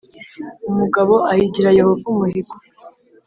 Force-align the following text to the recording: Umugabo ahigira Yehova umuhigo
Umugabo 0.69 1.13
ahigira 1.31 1.69
Yehova 1.77 2.03
umuhigo 2.13 2.55